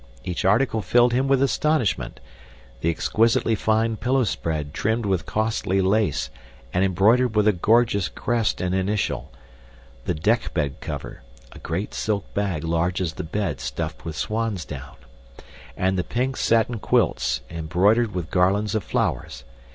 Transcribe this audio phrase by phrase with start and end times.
[0.23, 2.19] Each article filled him with astonishment
[2.79, 6.31] the exquisitely fine pillow spread trimmed with costly lace
[6.73, 9.31] and embroidered with a gorgeous crest and initial,
[10.05, 14.95] the dekbed cover (a great silk bag, large as the bed, stuffed with swan's down),
[15.77, 19.43] and the pink satin quilts, embroidered with garlands of flowers.